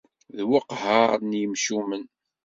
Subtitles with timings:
[0.37, 2.03] D weqhar n yemcumen.